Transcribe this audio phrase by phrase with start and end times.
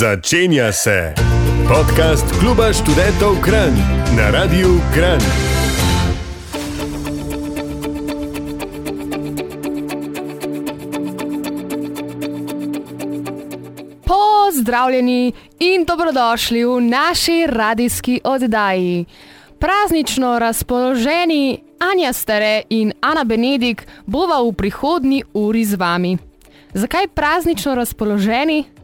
[0.00, 1.14] Začenja se
[1.68, 3.76] podcast Kluba študentov Kran
[4.16, 5.20] na Radiu Kran.
[14.04, 19.04] Pozdravljeni in dobrodošli v naši radijski oddaji.
[19.58, 21.60] Praznično razpoloženi
[21.92, 26.18] Anja Stare in Ana Benedik bova v prihodnji uri z vami.
[26.72, 28.79] Zakaj praznično razpoloženi?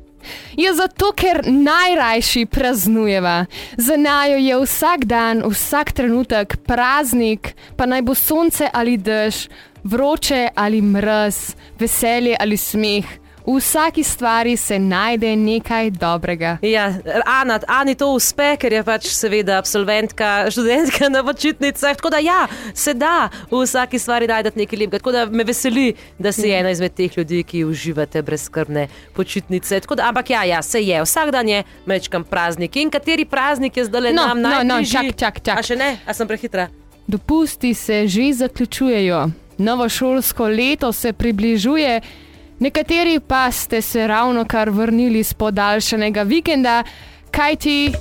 [0.56, 3.46] Je zato, ker najrajši praznujeva.
[3.76, 9.48] Za najo je vsak dan, vsak trenutek praznik, pa naj bo sonce ali dež,
[9.84, 13.25] vroče ali mraz, veselje ali smeh.
[13.46, 16.58] V vsaki stvari se najde nekaj dobrega.
[16.62, 16.94] Ja,
[17.26, 21.94] Ana, Ani to uspe, ker je pač seveda absolventka, študentka na počitnicah.
[21.94, 24.98] Tako da ja, se da v vsaki stvari najti nekaj lepega.
[24.98, 29.80] Tako da me veseli, da si ena izmed teh ljudi, ki uživate brezskrbne počitnice.
[29.80, 32.76] Tako da, ampak ja, ja, se je, vsak dan je mečkam praznik.
[32.76, 35.14] In kateri praznik je zdaj le No, nam no, no, najbližji?
[35.14, 35.58] čak, čak, čak.
[35.58, 36.66] A še ne, a sem prehitra.
[37.06, 42.00] Dopusti se že zaključujejo, novo šolsko leto se približuje,
[42.58, 46.84] nekateri pa ste se ravno kar vrnili z podaljšanega vikenda,
[47.30, 47.92] kajti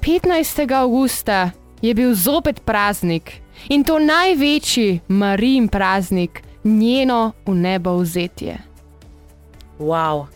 [0.00, 0.74] 15.
[0.74, 1.50] avgusta
[1.82, 3.32] je bil zopet praznik
[3.68, 8.58] in to največji Marijin praznik, njeno v nebo vzetje.
[9.78, 10.26] Wow.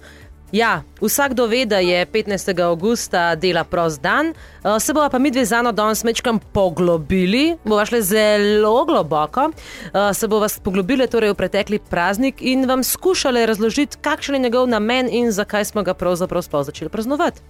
[0.53, 2.61] Ja, vsakdo ve, da je 15.
[2.63, 7.57] augusta dela prost dan, Eh, se bova pa mi dve z Ano danes mečkam poglobili,
[7.65, 9.51] bova šli zelo globoko,
[9.95, 14.69] Eh, se bova poglobili torej v pretekli praznik in vam skušali razložiti, kakšen je njegov
[14.69, 17.41] namen in zakaj smo ga pravzaprav začeli praznovati.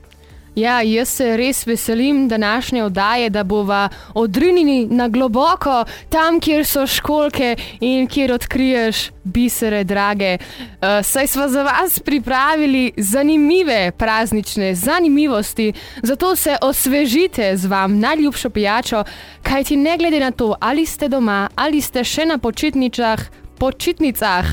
[0.57, 6.87] Ja, jaz se res veselim današnje oddaje, da bova odrinjeni na globoko, tam, kjer so
[6.87, 10.39] školke in kjer odkriješ bisere, drage.
[10.39, 18.51] Uh, saj smo za vas pripravili zanimive praznične zanimivosti, zato se osvežite z vam najljubšo
[18.51, 19.05] pijačo,
[19.43, 23.21] kajti ne glede na to, ali ste doma ali ste še na počitničah,
[23.59, 24.47] počitnicah.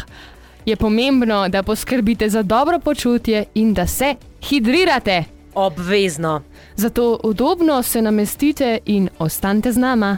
[0.66, 5.32] Je pomembno, da poskrbite za dobro počutje in da se hidrirate.
[5.56, 6.41] Obvezno.
[6.75, 10.18] Zato udobno se namestite in ostanite z nama.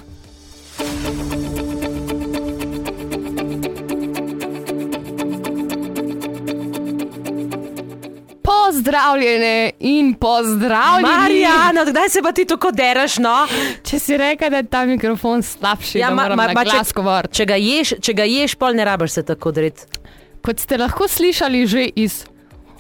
[8.44, 11.18] Pozdravljene in pozdravljeni.
[11.18, 13.48] Marijana, kdaj se pa ti tako deraš, no?
[13.84, 16.66] Če si rekel, da je ta mikrofon slabši, ja, ma- ma- ma,
[16.96, 17.34] govoriti.
[17.34, 19.82] Če ga ješ, če ga ješ, pol ne rabiš se tako dreti.
[20.46, 22.26] Kot ste lahko slišali že iz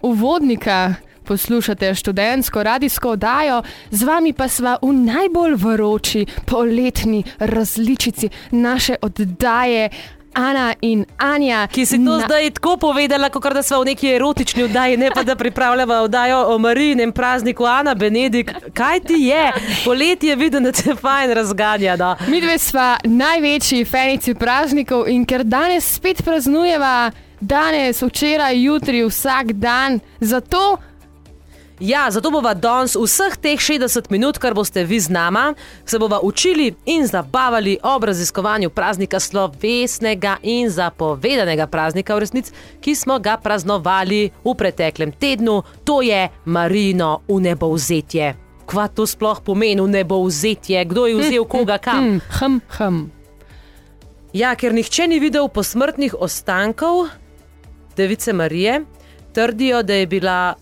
[0.02, 0.94] uvodnika,
[1.25, 9.90] poslušate študentsko radijsko oddajo, z vami pa sva v najbolj vroči poletni različici naše oddaje.
[10.36, 14.63] Ana in Anja, Ki si to zdaj tako povedala, kot da smo v neki erotični
[14.63, 18.52] oddaji, ne pa da pripravljamo oddajo o Marijinem prazniku, Ana Benedik.
[18.74, 19.52] Kaj ti je?
[19.86, 21.96] Poletje vidim, da te fajn razganja.
[21.96, 22.16] No.
[22.28, 29.53] Mi dve sva največji fanici praznikov in ker danes spet praznujeva, danes, včeraj, jutri, vsak
[29.53, 30.78] dan, zato
[31.80, 35.53] Ja, zato bova danes vseh teh 60 minut, kar boste vi z nama,
[35.86, 42.96] se bova učili in zabavali ob raziskovanju praznika slovesnega in zapovedanega praznika v resnici, ki
[42.96, 48.36] smo ga praznovali v preteklem tednu, to je Marino v nebovzetje.
[48.66, 52.00] Kva to sploh pomeni v nebovzetje, kdo je vzel koga kam?
[52.00, 53.03] hm, hm, hm.
[54.34, 57.07] Ja, ker nihče ni videl posmrtnih ostankov
[57.96, 58.81] device Marije,
[59.36, 60.56] trdijo, da je bila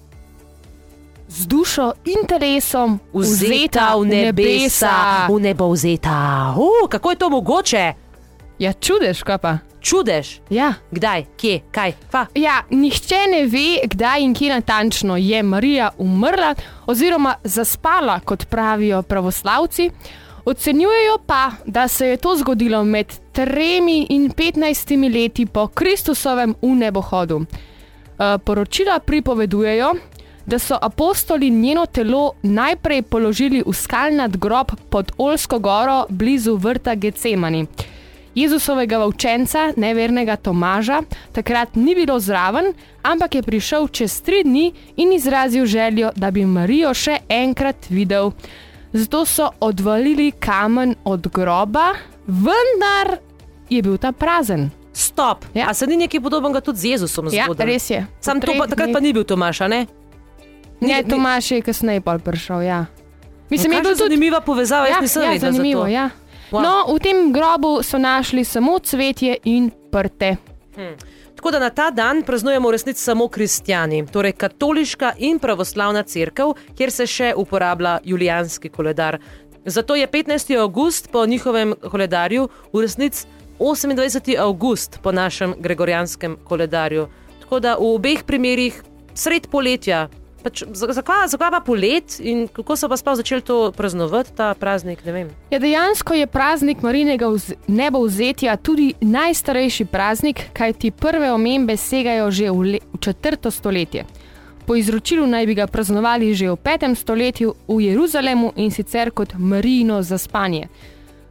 [1.34, 6.54] z dušo in telesom vzeta v nebesa, v nebo vzeta.
[6.58, 7.94] Uh, kako je to mogoče?
[8.60, 9.58] Ja, čudeš, kaj pa.
[9.84, 10.40] Čudež.
[10.50, 10.74] Ja.
[10.92, 12.26] Kdaj, kje, kaj, pa?
[12.38, 16.54] Ja, nihče ne ve, kdaj in kje natančno je Marija umrla
[16.86, 19.90] oziroma zaspala, kot pravijo pravoslavci.
[20.46, 27.42] Ocenjujejo pa, da se je to zgodilo med 3 in 15 leti po Kristusovem unebohodu.
[28.20, 29.94] Eh, Poročila pripovedujejo,
[30.46, 36.96] da so apostoli njeno telo najprej položili v skalnat grob pod Olsko goro blizu vrta
[36.96, 37.66] Gecemani.
[38.36, 41.02] Jezusovega učenca, nevernega Tomaža,
[41.32, 42.74] takrat ni bilo zraven,
[43.04, 48.32] ampak je prišel čez tri dni in izrazil željo, da bi Marijo še enkrat videl.
[48.94, 51.94] Zato so odvalili kamen od groba,
[52.28, 53.18] vendar
[53.70, 54.70] je bil ta prazen.
[54.94, 55.46] Stop.
[55.54, 55.70] Ja.
[55.70, 57.66] A se ni nekaj podobnega tudi z Jezusom Ja, zgodilo?
[57.66, 58.06] res je.
[58.22, 58.94] Sam to, pa, takrat dneh.
[58.94, 59.68] pa ni bil Tomaš, a
[60.88, 61.02] ne?
[61.02, 62.62] Ne, Tomaš je kasneje prišel.
[62.62, 62.86] Ja.
[63.50, 65.88] Mislim, No, je bil kakšna tudi zanimiva povezava, jaz ja, nisem ja, vedela za zanimivo.
[65.88, 66.10] Ja.
[66.52, 66.62] Wow.
[66.62, 70.36] No, v tem grobu so našli samo cvetje in prte.
[71.36, 76.54] Tako da na ta dan praznujemo v resnici samo kristijani, torej katoliška in pravoslavna crkva,
[76.78, 79.18] kjer se še uporablja julijanski koledar.
[79.66, 80.56] Zato je 15.
[80.60, 83.26] august po njihovem koledarju v resnici
[83.60, 84.38] 28.
[84.40, 87.08] august po našem gregorijanskem koledarju.
[87.42, 88.84] Tako da v obeh primerih
[89.14, 90.08] sred poletja.
[90.44, 95.00] Pač, zakaj, zakaj pa polet in kako so pa sploh začeli to praznovati, ta praznik?
[95.52, 97.30] Ja, dejansko je praznik Marinega
[97.68, 104.04] nebovzetja tudi najstarejši praznik, kajti prve omembe segajo že v, le, v četrto stoletje.
[104.68, 109.36] Po izročilu naj bi ga praznovali že v petem stoletju v Jeruzalemu in sicer kot
[109.40, 110.68] Marino za spanje.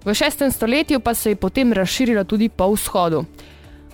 [0.05, 3.25] V šestem stoletju pa se je potem razširilo tudi po vzhodu.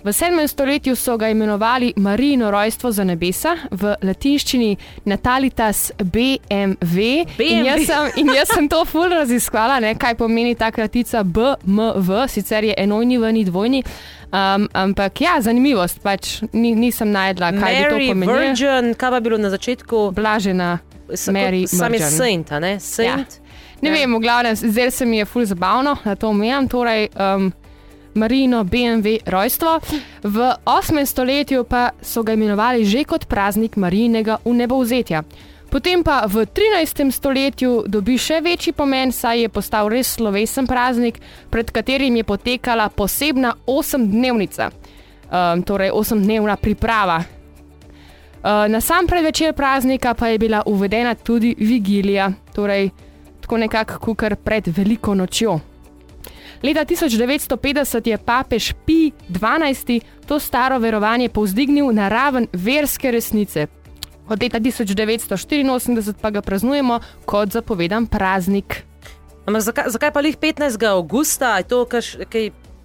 [0.03, 0.47] V 7.
[0.47, 7.25] stoletju so ga imenovali Marino rojstvo za nebesa, v latinščini Natalitas BMW.
[7.37, 7.43] BMW.
[7.43, 12.23] In, jaz sem, in jaz sem to ful raziskvala, ne, kaj pomeni ta kratica BMW,
[12.31, 13.83] sicer je enojni, vni dvojni.
[14.29, 18.39] Um, ampak ja, zanimivost, pač ni, nisem najdla, kaj Mary, je to pomenilo.
[18.39, 20.11] Virgin, kaj pa bilo na začetku?
[20.15, 20.77] Blažena,
[21.27, 21.65] Mary.
[21.67, 22.77] Sam je saint, ne?
[22.79, 23.39] Saint.
[23.39, 23.47] Ja.
[23.81, 23.95] Ne ja.
[23.99, 26.67] vem, v glavnem, zdaj se mi je ful zabavno, da to omejam.
[26.71, 27.51] Torej, um,
[28.13, 29.79] Marino BMW rojstvo.
[30.23, 31.05] V 8.
[31.05, 35.23] stoletju pa so ga imenovali že kot praznik Marinega v nebovzetja.
[35.69, 37.13] Potem pa v 13.
[37.13, 41.21] stoletju dobi še večji pomen, saj je postal res slovesen praznik,
[41.53, 47.21] pred katerim je potekala posebna osemdnevnica, um, torej osemdnevna priprava.
[47.21, 52.89] Uh, na sam predvečer praznika pa je bila uvedena tudi vigilija, torej
[53.41, 55.68] tako nekako pred veliko nočjo.
[56.63, 63.67] Leta 1950 je papež Pi XII to staro verovanje povzdignil na raven verske resnice.
[64.29, 68.83] Od leta 1984 pa ga praznujemo kot zapovedan praznik.
[69.45, 70.85] Ampak zakaj, zakaj pa jih 15.
[70.85, 71.85] augusta, je to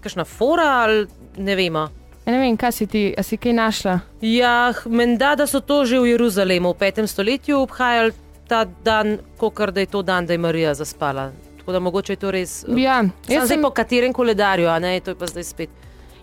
[0.01, 1.07] kakšna fora ali
[1.37, 1.89] ne vemo?
[2.25, 3.99] Ja, ne vem, kaj si ti, a si kaj našla?
[4.23, 7.07] Ja, menda, da so to že v Jeruzalemu v 5.
[7.07, 8.13] stoletju obhajali
[8.49, 11.33] ta dan, kot da je to dan, da je Marija zaspala.
[11.65, 12.65] Tako da mogoče je to res.
[12.69, 15.71] Eh, ja, jaz sem po katerem koledarju, a ne, to je pa zdaj spet.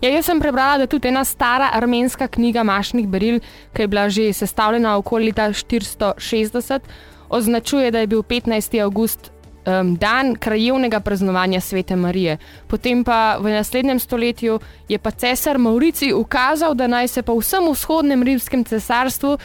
[0.02, 3.40] Ja, jaz sem prebrala, da tudi ena stara armenska knjiga Mašnih beril,
[3.74, 6.80] ki je bila že sestavljena okoli leta 460,
[7.28, 8.78] označuje, da je bil 15.
[8.82, 9.32] august
[9.66, 12.38] um, dan krajevnega praznovanja svete Marije.
[12.66, 17.66] Potem pa v naslednjem stoletju je pa cesar Maurici ukazal, da naj se po vsem
[17.70, 19.38] vzhodnem rimskem cesarstvu uh,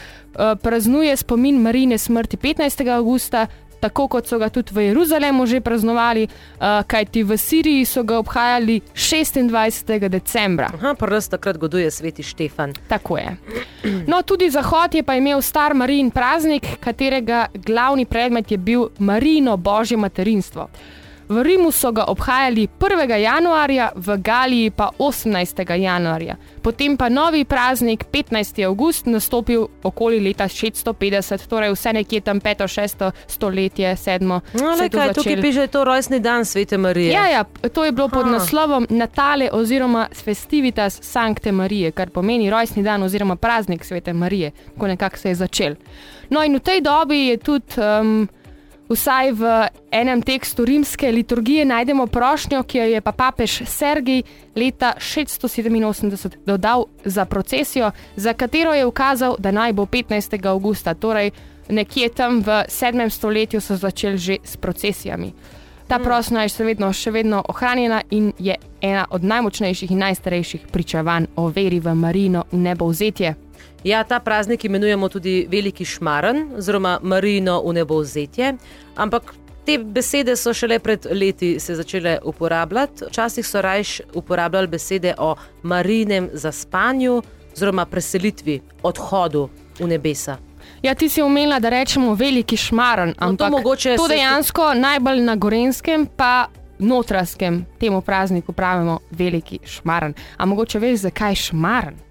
[0.62, 2.86] praznuje spomin Marine smrti 15.
[2.94, 3.46] augusta,
[3.80, 8.18] tako kot so ga tudi v Jeruzalemu že praznovali, uh, kajti v Siriji so ga
[8.18, 10.08] obhajali 26.
[10.08, 10.70] decembra.
[10.74, 12.74] Aha, prst takrat goduje sveti Štefan.
[12.88, 13.36] Tako je.
[14.06, 19.56] No, tudi Zahod je pa imel star Marijin praznik, katerega glavni predmet je bil Marijino
[19.56, 20.68] božje materinstvo.
[21.28, 23.20] V Rimu so ga obhajali 1.
[23.20, 25.76] januarja, v Galiji pa 18.
[25.76, 26.36] januarja.
[26.62, 28.64] Potem pa novi praznik 15.
[28.64, 32.64] august nastopil okoli leta 650, torej vse nekje tam 5.
[32.64, 33.10] 6.
[33.26, 34.24] stoletje, 7.
[34.24, 34.40] No,
[34.80, 37.12] le kaj, tukaj piše, da je to rojstni dan svete Marije.
[37.12, 38.30] Ja, ja, to je bilo pod ha.
[38.30, 44.88] naslovom Natale oziroma Festivitas Sancte Marije, kar pomeni rojstni dan oziroma praznik svete Marije, ko
[44.88, 45.74] nekako se je začel.
[46.30, 47.76] No in v tej dobi je tudi.
[47.76, 48.28] Um,
[48.88, 54.22] Vsaj v enem tekstu rimske liturgije najdemo prošnjo, ki jo je pa papež Sergij
[54.56, 60.46] leta 687 dodal za procesijo, za katero je ukazal, da naj bo 15.
[60.46, 61.30] augusta, torej
[61.68, 63.10] nekje tam v 7.
[63.10, 65.32] stoletju so začeli že s procesijami.
[65.88, 66.04] Ta mm.
[66.04, 71.26] prošnja je še vedno, še vedno ohranjena in je ena od najmočnejših in najstarejših pričevanj
[71.36, 73.34] o veri v Marino in nebo vzetje.
[73.84, 78.54] Ja, ta praznik imenujemo tudi Veliki Šmaren, oziroma Marino v nebo vzetje.
[78.96, 79.34] Ampak
[79.68, 83.04] te besede so šele pred leti se začele uporabljati.
[83.08, 87.22] Včasih so rajš uporabljali besede o marinem zaspanju,
[87.52, 89.48] oziroma preselitvi, odhodu
[89.78, 90.36] v nebesa.
[90.82, 94.78] Ja, ti si omenila, da rečemo veliki šmaren, no, ampak no, to, to dejansko se...
[94.80, 96.46] najbolj na gorenskem, pa
[96.78, 100.14] notranskem temu prazniku pravimo veliki šmaren.
[100.36, 102.07] Ampak mogoče veš, zakaj šmaren?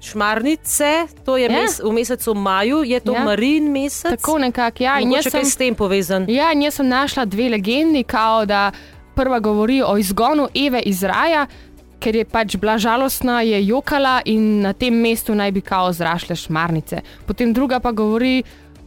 [0.00, 1.60] Šmarnice, to je ja.
[1.60, 3.24] mes, v mesecu maju, je to ja.
[3.24, 4.20] marin mesec.
[4.20, 5.00] Tako nekako, ja.
[5.00, 6.26] In jaz sem s tem povezan.
[6.28, 8.70] Ja, in jaz sem našla dve legendi, kao da
[9.14, 11.46] prva govori o izgonu Eve iz raja,
[12.00, 16.36] ker je pač bila žalostna, je jokala in na tem mestu naj bi kao zrašle
[16.36, 17.00] šmarnice.
[17.26, 18.42] Potem druga pa govori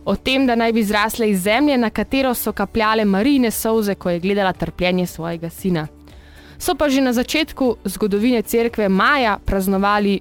[0.05, 4.09] o tem, da naj bi zrasle iz zemlje, na katero so kapljale marine solze, ko
[4.09, 5.87] je gledala trpljenje svojega sina.
[6.59, 10.19] So pa že na začetku zgodovine cerkve Maja praznovali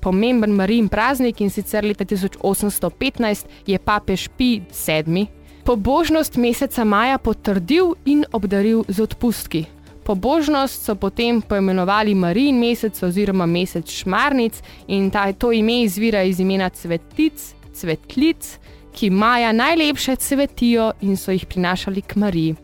[0.00, 5.38] pomemben marin praznik in sicer leta 1815 je papež Pi VII
[5.68, 9.66] pobožnost meseca maja potrdil in obdaril z odpustki.
[10.04, 16.40] pobožnost so potem poimenovali Marijin mesec oziroma mesec Šmarnic in ta, to ime izvira iz
[16.40, 18.58] imena cvetic, cvetlic,
[18.92, 22.54] ki maja najlepše cvetijo in so jih prinašali k Mariji.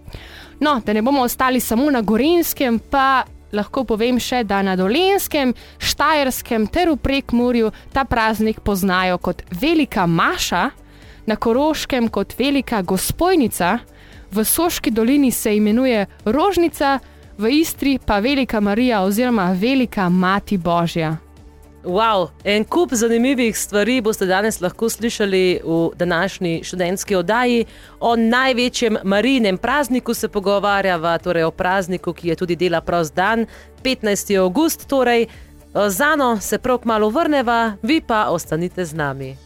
[0.60, 3.24] No, da ne bomo ostali samo na Gorenskem, pa
[3.54, 10.06] lahko povem še, da na Dolenskem, Štajerskem ter v Prekmurju ta praznik poznajo kot Velika
[10.06, 10.70] Maša,
[11.26, 13.78] na Koroškem kot Velika Gospojnica,
[14.34, 16.98] v Soški dolini se imenuje Rožnica,
[17.38, 21.23] v Istri pa Velika Marija oziroma Velika Mati Božja.
[21.84, 27.64] Wow, en kup zanimivih stvari boste danes lahko slišali v današnji študentski oddaji.
[28.00, 33.46] O največjem marijinem prazniku se pogovarjava, torej o prazniku, ki je tudi dela prost dan,
[33.82, 34.38] 15.
[34.40, 34.86] august.
[34.88, 35.26] Torej,
[35.88, 39.36] zano se prav kmalo vrneva, vi pa ostanite z nami.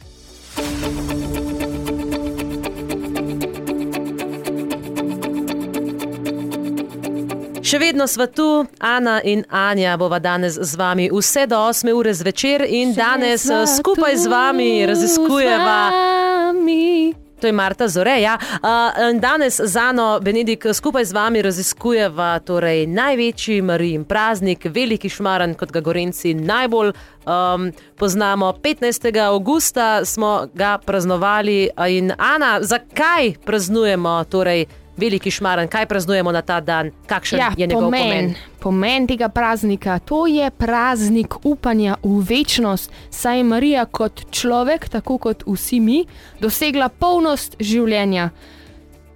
[7.69, 12.15] Še vedno smo tu, Ana in Anja, bova danes z vami vse do 8 ure
[12.17, 15.75] zvečer in danes sva skupaj z vami raziskujeva.
[15.93, 17.13] z vami.
[17.41, 18.39] To je Marta Zoreja.
[18.41, 25.13] Uh, in danes z Ano Benedik skupaj z vami raziskujeva torej, največji Marijin praznik, veliki
[25.13, 27.69] šmaran, kot ga Gorenci najbolj um,
[28.01, 28.53] poznamo.
[28.65, 29.13] 15.
[29.29, 31.69] augusta smo ga praznovali.
[31.89, 34.65] In Ana, zakaj praznujemo torej,
[34.99, 38.03] veliki šmaran, kaj praznujemo na ta dan, kakšen Ja, je njegov pomen?
[38.03, 44.89] pomen, pomen tega praznika, to je praznik upanja v večnost, saj je Marija kot človek,
[44.89, 46.05] tako kot vsi mi,
[46.41, 48.31] dosegla polnost življenja.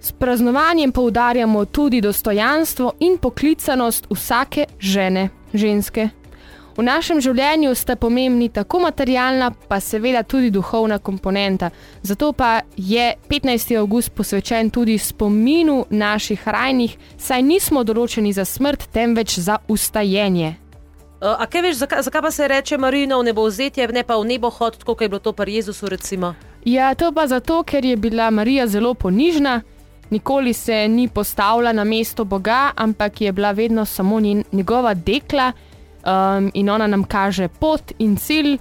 [0.03, 6.09] S praznovanjem poudarjamo tudi dostojanstvo in poklicanost vsake žene, ženske.
[6.73, 11.69] V našem življenju sta pomembni tako materialna, pa seveda tudi duhovna komponenta.
[12.01, 13.75] Zato pa je 15.
[13.77, 20.55] august posvečen tudi spominu naših rajnih, saj nismo določeni za smrt, temveč za ustajenje.
[21.21, 24.25] A kaj veš, zakaj, zakaj pa se reče Marino v nebo vzetje, ne pa v
[24.33, 25.87] nebo hod, kot je bilo to pri Jezusu?
[25.93, 26.33] Recimo?
[26.65, 29.61] Ja, to pa zato, ker je bila Marija zelo ponižna,
[30.09, 35.51] nikoli se ni postavila na mesto Boga, ampak je bila vedno samo njen, njegova dekla
[36.05, 38.59] um, in ona nam kaže pot in cilj, uh,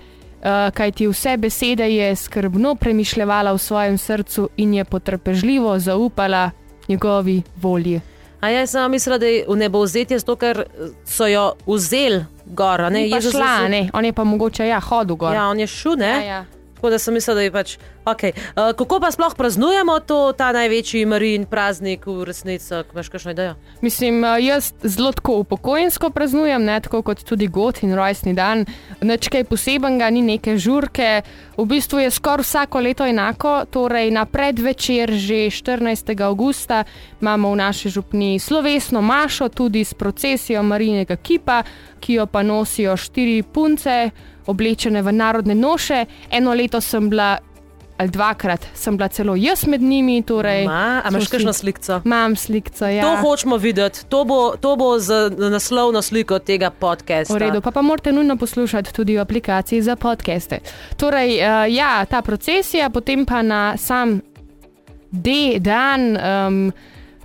[0.71, 6.51] kajti vse besede je skrbno premišljala v svojem srcu in je potrpežljivo zaupala
[6.89, 8.01] njegovi volji.
[8.41, 10.65] A jaz sem mislila, da je v nebo vzetje, zato ker
[11.05, 12.81] so jo vzeli gor.
[12.81, 15.35] a Ne, pa Jezus šla, je- ne, on je pa mogoče ja, hodil gor.
[15.35, 16.09] Ja, on je šel, ne?
[16.09, 16.45] Ja, ja.
[16.83, 17.77] Tako da sem mislila, da je pač.
[18.05, 18.33] Okay.
[18.35, 22.75] Uh, kako pa sploh praznujemo to, ta največji Marijin praznik v resnici?
[22.93, 23.55] Imaš kakšno idejo?
[23.81, 28.67] Mislim, eh, jaz zelo tako upokojensko praznujem, ne tako kot tudi God in rojstni dan.
[29.01, 31.23] Nič kaj posebenega, ni neke žurke.
[31.57, 33.63] V bistvu je skoraj vsako leto enako.
[33.71, 36.19] Torej, na predvečer, že 14.
[36.27, 36.83] augusta,
[37.21, 41.63] imamo v naši župni slovesno mašo, tudi s procesijo Marijinega kipa,
[42.01, 44.11] ki jo pa nosijo štiri punce,
[44.47, 46.05] oblečene v narodne noše.
[46.31, 47.39] Eno leto sem bila.
[47.99, 50.23] Ali dvakrat sem bila celo jaz med njimi.
[50.23, 52.01] Torej, Ma, a imaš si- kakšno sliko?
[52.05, 53.03] Imam sliko, ja.
[53.03, 57.35] To hočemo videti, to bo, to bo z naslovno sliko tega podcasta.
[57.35, 60.59] V redu, pa, pa morate nujno poslušati tudi v aplikaciji za podcaste.
[60.97, 64.21] Torej, uh, ja, ta procesija, potem pa na sam
[65.11, 66.17] D dan.
[66.17, 66.73] Um,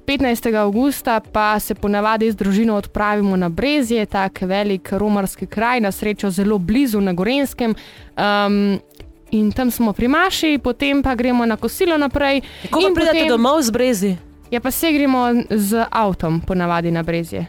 [0.08, 0.56] 15.
[0.56, 6.30] augusta pa se ponavadi z družino odpravimo na Brezje, tako velik romarski kraj, na srečo
[6.30, 7.76] zelo blizu na Gorenskem.
[8.18, 8.80] Um,
[9.32, 12.42] in tam smo pri Maši, potem pa gremo na kosilo naprej.
[12.72, 14.16] Ko pa in pridete potem- domov z brezi?
[14.52, 17.46] Ja, pa se gremo z avtom ponavadi na Brezje.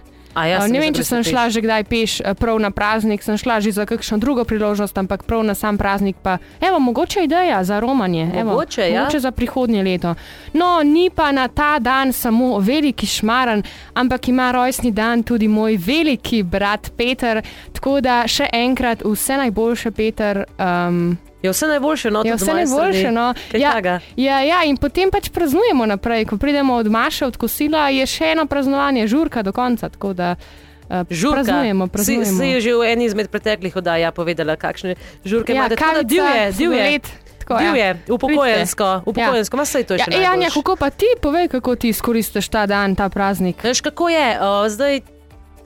[0.47, 1.53] Ja, Uh, ne vem, če sem šla peš.
[1.55, 5.23] že kdaj peš, eh, prav na praznik, sem šla že za kakšno drugo priložnost, ampak
[5.23, 6.39] prav na sam praznik pa.
[6.61, 8.31] Evo, mogoče ideja za romanje.
[8.35, 9.01] Evo, Mogoče, ja.
[9.01, 10.15] mogoče za prihodnje leto.
[10.53, 13.63] No, ni pa na ta dan samo veliki šmaran,
[13.95, 17.43] ampak ima rojstni dan tudi moj veliki brat Peter.
[17.73, 20.45] Tako da še enkrat vse najboljše, Peter.
[20.59, 23.11] Um, Je vse najboljše, no, Je vse najboljše.
[23.11, 23.35] No.
[23.53, 23.79] Ja,
[24.17, 26.25] ja, ja, in potem pač praznujemo naprej.
[26.25, 29.87] Ko pridemo od Maša, od kosila, je še eno praznovanje, žurka do konca.
[29.89, 31.35] Da uh, Žurka.
[31.37, 32.25] praznujemo, Si, praznujemo.
[32.35, 35.77] si je že v eni izmed preteklih oddaj ja, povedala, kakšne žurke ja, imate.
[35.77, 37.01] Kavica, divje, divje.
[37.39, 37.61] tako, ja.
[37.63, 39.65] Divje, upokojensko, upokojensko, ja.
[39.65, 40.55] saj to je Ja, še ej, Anja, najboljše.
[40.57, 43.63] kako pa ti povej, kako ti izkoristiš ta dan, ta praznik?
[43.63, 44.29] Veš, kako je?
[44.41, 45.01] O, zdaj,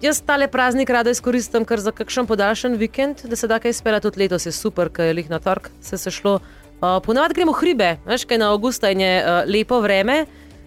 [0.02, 4.00] jaz tale praznik rada izkoristim kar za kakšen podaljšan vikend, da se da kaj izpela
[4.00, 6.40] tudi letos, je super, ker je lih na tork se je šlo.
[6.82, 10.25] Uh, Ponavadi gremo v hribe, veš, kaj na avgusta je uh, lepo vreme.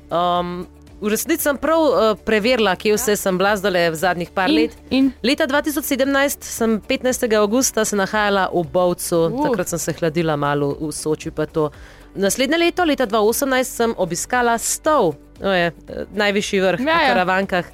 [0.07, 0.63] Um,
[1.01, 4.55] v resnici sem prav uh, preverila, kje vse sem bila zdaj v zadnjih par In,
[4.55, 4.77] let.
[4.89, 7.27] in Leta 2017 sem 15.
[7.35, 9.43] augusta se nahajala v Bovcu, Uh.
[9.43, 11.31] takrat sem se hladila malo v Soči.
[12.15, 16.95] Naslednje leto, leta 2018, sem obiskala Stov, to je eh, najvišji vrh Ja, ja, ja.
[16.95, 17.65] na Karavankah.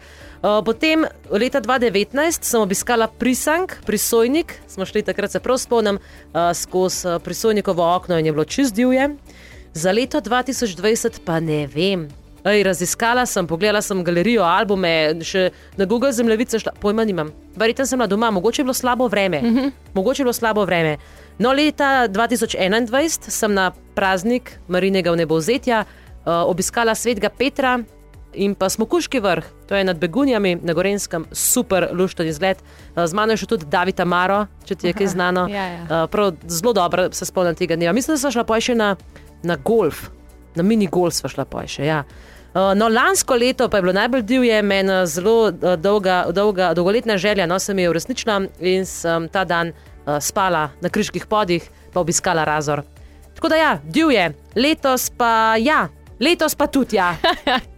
[0.42, 6.50] Uh, potem leta 2019 sem obiskala Prisang, prisojnik, smo šli takrat se prav spomnim uh,
[6.54, 9.10] skozi uh, prisojnikovo okno in je bilo čist divje.
[9.74, 12.10] Za leto 2020 pa ne vem.
[12.44, 17.30] Ej, raziskala sem, pogledala sem galerijo, albume, še na Google zemljevice, šla, pojma nimam.
[17.56, 19.42] Verjetno sem bila doma, mogoče je bilo slabo vreme.
[19.42, 19.72] Mm -hmm.
[19.94, 20.98] Mogoče je bilo slabo vreme.
[21.38, 27.80] No, leta 2021 sem na praznik Marinega vnebovzetja uh, obiskala svetega Petra
[28.34, 32.58] in pa Smokuški vrh, to je nad Begunjami na Gorenskem, super lušten izgled.
[32.96, 35.48] Uh, z mano je še tudi David Amaro, če ti je kaj znano.
[35.52, 35.84] ja, ja.
[35.84, 37.94] Uh, prav, zelo dobro se spomnim tega dneva.
[37.94, 38.96] Mislim, da sem šla pa še na,
[39.44, 40.10] na golf,
[40.56, 41.86] na mini golf sva šla pa še.
[41.88, 42.04] Ja.
[42.52, 47.48] Uh, no, lansko leto pa je bilo najbolj divje, meni zelo dolga, dolga, dolgoletna želja,
[47.48, 49.72] no se mi je uresničila in sem ta dan
[50.20, 52.82] spala na križkih podih, pa obiskala Razor.
[53.38, 55.88] Tako da ja, divje, letos pa ja,
[56.20, 57.16] letos pa tudi ja.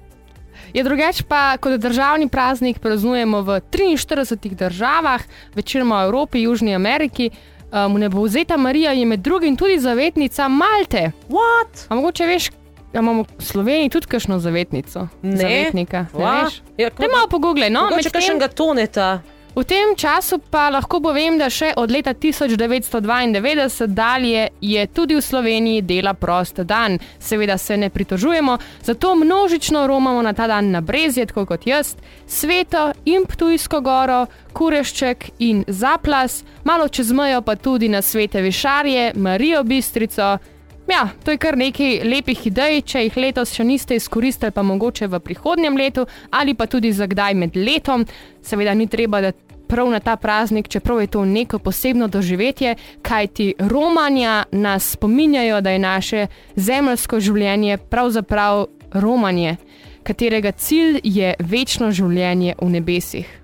[0.74, 4.26] Je drugače pa, kot državni praznik praznujemo v 43
[4.56, 5.22] državah,
[5.54, 7.30] večinoma v Evropi, Južni Ameriki.
[7.72, 11.12] Um, ne bo vzeta Marija je med drugim tudi zavetnica Malte.
[11.30, 11.86] What?
[11.90, 12.50] A mogoče veš,
[12.94, 15.08] da imamo v Sloveniji tudi kakšno zavetnico?
[15.22, 15.38] Ne.
[15.38, 16.06] Zavetnika.
[16.14, 16.44] Ne Va?
[16.44, 16.62] veš?
[16.78, 19.22] Ja, Te malo pogooglej, no, Mogoče medtem- kakšnega toneta.
[19.56, 25.22] V tem času pa lahko povem, da še od leta 1992 dalje je tudi v
[25.22, 26.98] Sloveniji dela prost dan.
[27.22, 31.94] Seveda se ne pritožujemo, zato množično romamo na ta dan na Brezje, tako kot jaz,
[32.26, 34.26] Sveto in Ptujsko goro,
[34.58, 40.40] Kurešček in Zaplas, malo čez mejo pa tudi na Svete Višarje, Marijo Bistrico.
[40.92, 45.08] Ja, to je kar nekaj lepih idej, če jih letos še niste izkoristili, pa mogoče
[45.08, 48.06] v prihodnjem letu ali pa tudi za kdaj med letom.
[48.44, 49.32] Seveda ni treba, da
[49.68, 55.72] prav na ta praznik, čeprav je to neko posebno doživetje, kajti romanja nas spominjajo, da
[55.72, 59.56] je naše zemljsko življenje pravzaprav romanje,
[60.04, 63.40] katerega cilj je večno življenje v nebesih.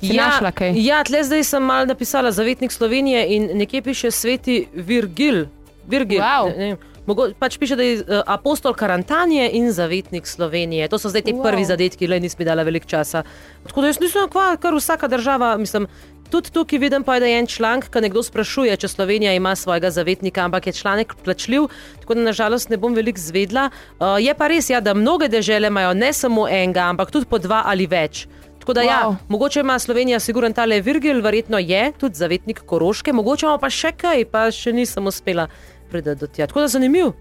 [0.00, 0.74] Si našla kaj?
[0.82, 5.46] Ja, tle zdaj sem mal napisala zavetnik Slovenije in nekje piše sveti Virgil.
[5.88, 6.20] Virgil.
[6.20, 6.50] Wow.
[6.50, 6.76] Ne, ne,
[7.06, 10.88] mogo, pač piše, da je uh, apostol Karantanije in zavetnik Slovenije.
[10.88, 11.42] To so zdaj ti Wow.
[11.42, 13.22] prvi zadetki, le nisem mi dala veliko časa.
[13.66, 15.86] Tako da jaz nisem kva, kar vsaka država, mislim.
[16.26, 19.52] Tudi tukaj vidim, pa je, da je en članek, ki nekdo sprašuje, če Slovenija ima
[19.54, 21.68] svojega zavetnika, ampak je članek plačljiv,
[22.00, 23.68] tako da nažalost ne bom veliko zvedla.
[24.00, 27.38] Uh, je pa res, ja, da mnoge dežele imajo ne samo enega, ampak tudi po
[27.38, 28.26] dva ali več.
[28.58, 28.86] Tako da, wow.
[28.90, 29.14] ja, Wow.
[29.28, 33.92] mogoče ima Slovenija, siguren tale Virgil, verjetno je tudi zavetnik Koroške, mogoče ima pa še
[33.94, 35.46] kaj, pa še nisem uspela
[35.90, 36.46] priti do tja.
[36.46, 37.12] Tako da zanimiv.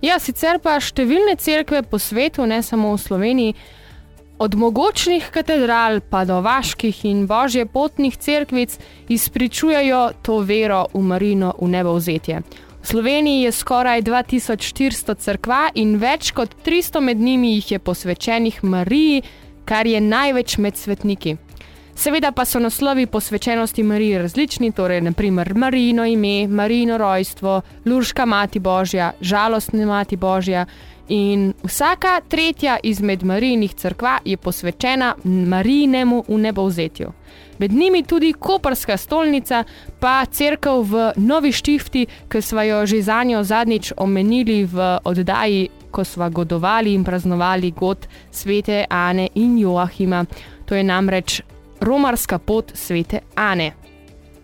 [0.00, 3.56] Ja, sicer pa številne cerkve po svetu, ne samo v Sloveniji,
[4.38, 8.76] od mogočnih katedral pa do vaških in božje potnih cerkvic
[9.08, 12.42] izpričujejo to vero v Marino v nebovzetje.
[12.82, 18.62] V Sloveniji je skoraj 2400 cerkva in več kot 300 med njimi jih je posvečenih
[18.64, 19.24] Mariji,
[19.64, 21.36] kar je največ med svetniki.
[21.96, 28.58] Seveda pa so naslovi posvečenosti Mariji različni, torej naprimer Marijino ime, Marijino rojstvo, Lurška mati
[28.58, 30.66] Božja, žalostna mati Božja.
[31.08, 37.12] In vsaka tretja izmed Marijinih crkva je posvečena Marijinemu v nebovzetju.
[37.58, 39.64] Med njimi tudi Koperska stolnica,
[40.00, 45.68] pa crkva v Novi Štifti, ki smo jo že za njo zadnjič omenili v oddaji,
[45.90, 50.24] ko smo godovali in praznovali god svete Ane in Joachima.
[50.64, 51.42] To je namreč
[51.80, 53.72] romarska pot svete Ane.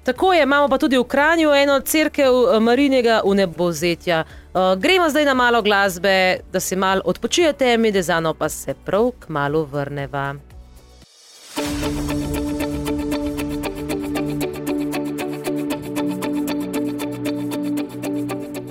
[0.04, 4.24] Tako je, imamo pa tudi v Kranju eno crkev Marinega v nebozetja.
[4.54, 9.10] Uh, gremo zdaj na malo glasbe, da se malo odpočijete, mi dezano pa se prav
[9.18, 10.34] k malu vrneva.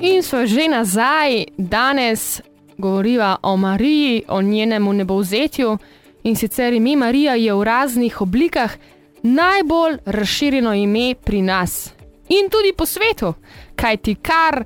[0.01, 2.41] In so že nazaj, danes
[2.77, 5.77] govoriva o Mariji, o njenem nebovzetju.
[6.23, 8.77] In sicer ime Marija je v raznih oblikah
[9.23, 11.89] najbolj razširjeno ime pri nas
[12.29, 13.33] in tudi po svetu,
[13.75, 14.65] kajti kar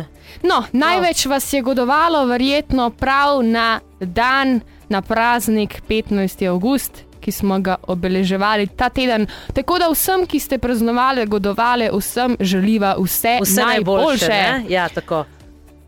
[0.45, 4.61] No, največ vas je godovalo, verjetno prav na dan,
[4.93, 6.45] na praznik 15.
[6.51, 9.25] august, ki smo ga obeleževali ta teden.
[9.57, 14.29] Tako da vsem, ki ste praznovali, godovali, vsem želiva vse, Vse najboljše.
[14.29, 14.65] ne?
[14.69, 15.23] Ja, tako.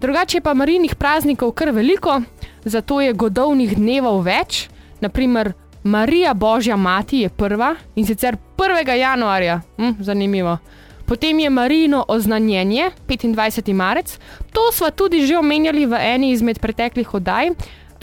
[0.00, 2.22] Drugače pa marinih praznikov kar veliko,
[2.64, 4.68] zato je godovnih dnevov več.
[5.00, 5.52] Naprimer,
[5.86, 8.92] Marija Božja Mati je prva in sicer 1.
[8.92, 9.60] januarja.
[9.76, 10.58] Hm, zanimivo.
[11.06, 13.72] Potem je Marino oznanjenje, 25.
[13.72, 14.18] marec.
[14.52, 17.50] To smo tudi že omenjali v eni izmed preteklih oddaj.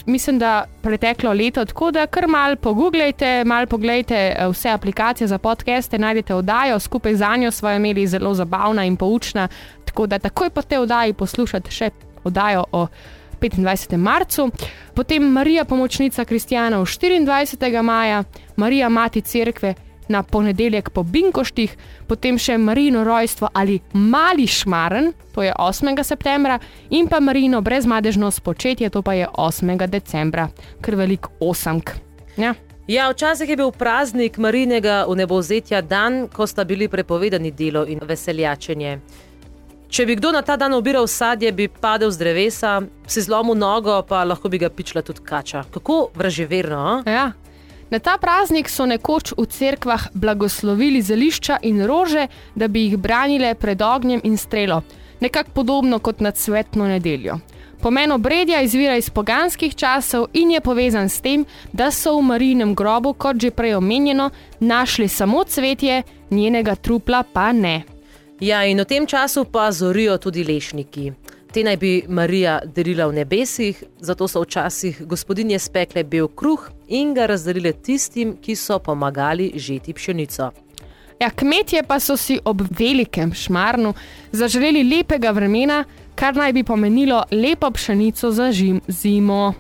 [0.06, 5.38] Mislim, da preteklo leto, tako da kar mal pogooglejte, mal pogledajte eh, vse aplikacije za
[5.38, 9.48] podcaste, najdete oddajo, skupaj z njo smo imeli zelo zabavna in poučna.
[9.86, 11.90] Tako da takoj po tej oddaji poslušate še
[12.24, 12.88] oddajo o
[13.50, 13.98] 25.
[13.98, 14.50] marcu,
[14.94, 17.82] potem Marija pomočnica kristijanov 24.
[17.82, 18.24] maja,
[18.56, 19.74] Marija mati cerkve
[20.08, 21.78] na ponedeljek po Binkoštih,
[22.08, 26.04] potem še Marino rojstvo ali mali šmaren, to je 8.
[26.04, 29.88] septembra, in pa Marino brezmadežno spočetje, to pa je 8.
[29.88, 30.50] decembra,
[30.82, 31.92] kar velik osamk.
[32.38, 32.54] Ja.
[32.88, 38.98] Ja, včasih je bil praznik Marinega vnebozetja dan, ko sta bili prepovedani delo in veseljačenje.
[39.94, 42.70] Če bi kdo na ta dan obiral sadje, bi padel z drevesa,
[43.06, 45.62] si zlomil nogo, pa lahko bi ga pičila tudi kača.
[45.70, 47.04] Kako vraževerno?
[47.06, 47.28] Ja.
[47.94, 52.26] Na ta praznik so nekoč v cerkvah blagoslovili zelišča in rože,
[52.58, 54.82] da bi jih branile pred ognjem in strelo,
[55.22, 57.38] nekako podobno kot na cvetno nedeljo.
[57.78, 62.74] Pomen obredja izvira iz poganskih časov in je povezan s tem, da so v marinem
[62.74, 66.02] grobu, kot že prej omenjeno, našli samo cvetje,
[66.32, 67.84] njenega trupla pa ne.
[68.44, 71.14] Ja, in v tem času pa zorijo tudi lešniki.
[71.54, 77.14] Te naj bi Marija delila v nebesih, zato so včasih gospodinje spekle bel kruh in
[77.16, 80.50] ga razdelile tistim, ki so pomagali žeti pšenico.
[81.22, 83.94] Ja, kmetje pa so si ob velikem šmarnu
[84.32, 89.54] zaželeli lepega vremena, kar naj bi pomenilo lepo pšenico za žim, zimo.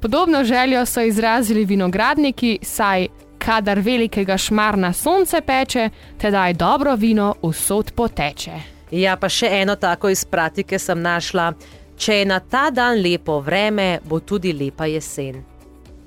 [0.00, 3.06] Podobno željo so izrazili vinogradniki, saj
[3.44, 8.52] kadar velikega šmarna sonce peče, tedaj dobro vino vsot poteče.
[8.90, 11.52] Ja, pa še eno tako iz pratike sem našla.
[11.96, 15.42] Če je na ta dan lepo vreme, bo tudi lepa jesen.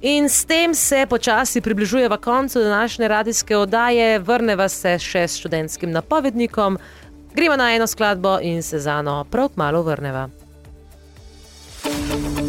[0.06, 5.92] In s tem se počasi približujeva koncu današnje radijske oddaje, vrneva se še s študentskim
[5.92, 6.78] napovednikom,
[7.34, 10.30] gremo na eno skladbo in se za eno prav malo vrneva.
[11.86, 12.45] In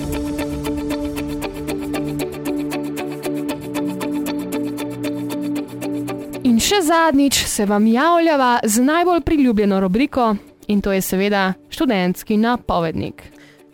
[6.66, 13.22] še zadnjič se vam javljava z najbolj priljubljeno rubriko, in to je seveda študentski napovednik.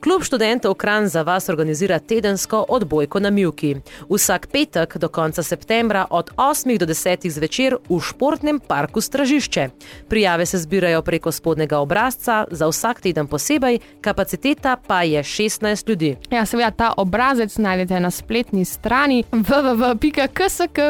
[0.03, 3.77] Klub študentov Kran za vas organizira tedensko odbojko na Mjuki.
[4.11, 9.69] Vsak petek do konca septembra od 8 do 10 zvečer v športnem parku Stražišče.
[10.09, 16.17] Prijave se zbirajo preko spodnega obrazca, za vsak teden posebej, kapaciteta pa je 16 ljudi.
[16.31, 20.81] Ja, seveda ta obrazec najdete na spletni strani www.ksk.si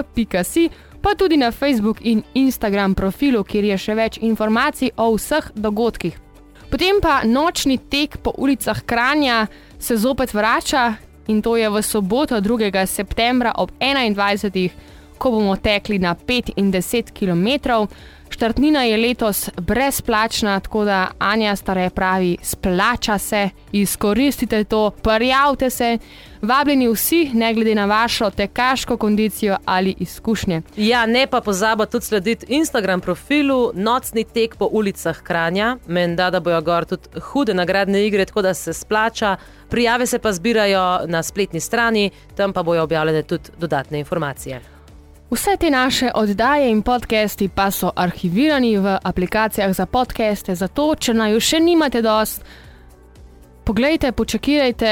[1.02, 6.14] pa tudi na Facebook in Instagram profilu, kjer je še več informacij o vseh dogodkih.
[6.70, 9.46] Potem pa nočni tek po ulicah Kranja
[9.78, 10.94] se zopet vrača
[11.26, 12.86] in to je v soboto 2.
[12.86, 14.70] septembra ob 21.
[15.18, 17.86] ko bomo tekli na 5 in 10 km.
[18.32, 25.98] Štartnina je letos brezplačna, tako da Anja stare pravi, splača se, izkoristite to, prijavite se,
[26.42, 30.62] vabljeni vsi, ne glede na vašo tekaško kondicijo ali izkušnje.
[30.76, 36.40] Ja, ne pa pozabo tudi slediti Instagram profilu Nocni tek po ulicah Kranja, menda da
[36.40, 39.36] bojo gor tudi hude nagradne igre, tako da se splača.
[39.68, 44.71] Prijave se pa zbirajo na spletni strani, tam pa bojo objavljene tudi dodatne informacije.
[45.32, 51.14] Vse te naše oddaje in podcasti pa so arhivirani v aplikacijah za podcaste, zato če
[51.16, 52.44] naj jo še nimate dost,
[53.64, 54.90] poglejte, počakajte,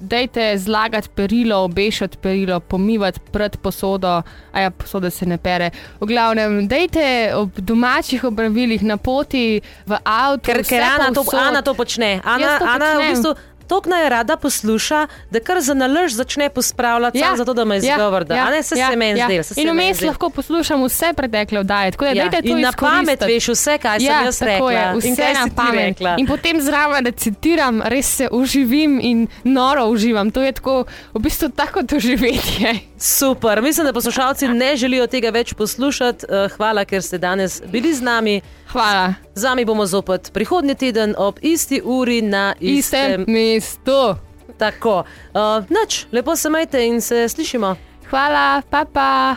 [0.00, 5.72] dajte zlagati perilo, obešati perilo, pomivati pred posodo, a ja, posoda se ne pere.
[6.00, 10.52] V glavnem, dajte ob domačih obravilih na poti v avtu.
[10.52, 12.20] Ker, ker Ana, to, Ana to počne.
[12.22, 13.10] Ana, to Ana v počnem.
[13.10, 13.34] bistvu
[13.74, 18.26] Tok naj rada posluša, da kar za nalož začne pospravljati, ja, zato da me izgovor.
[18.30, 19.26] Ja, ja, se ja, se meni ja.
[19.26, 19.42] zdelo.
[19.56, 21.90] In vmes lahko poslušam vse pretekle oddaje.
[21.90, 24.70] Tako da Ja, dajte to in na pamet veš vse, kaj sem ja, jaz tako
[24.70, 24.72] rekla.
[24.72, 25.88] Je, in vse kaj na pamet.
[25.88, 26.14] rekla.
[26.18, 30.30] In potem zraven recitiram, res se uživim in noro uživam.
[30.30, 30.84] To je tako,
[31.14, 32.78] v bistvu tako doživetje.
[32.98, 36.26] Super, mislim, da poslušalci ne želijo tega več poslušati.
[36.28, 38.40] Eh, Hvala, ker ste danes bili z nami.
[38.74, 39.14] Hvala.
[39.34, 43.20] Z vami bomo zopet prihodnji teden ob isti uri na istem.
[43.20, 44.16] Istem mestu.
[44.58, 47.76] Tako, uh, noč, lepo se majte in se slišimo.
[48.10, 49.36] Hvala, pa pa.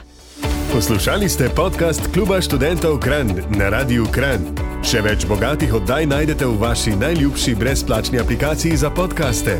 [0.73, 4.41] Poslušali ste podcast Kluba študentov Kran na Radiu Kran.
[4.81, 9.59] Še več bogatih oddaj najdete v vaši najljubši brezplačni aplikaciji za podkaste.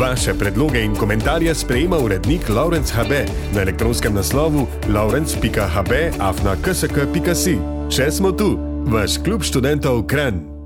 [0.00, 7.58] Vaše predloge in komentarje sprejema urednik Laurence HB na elektronskem naslovu laurence.hb afna ksk.si.
[7.88, 10.57] Še smo tu, vaš klub študentov Kran.